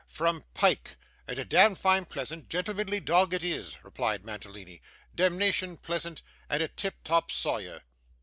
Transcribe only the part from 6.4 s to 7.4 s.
and a tip top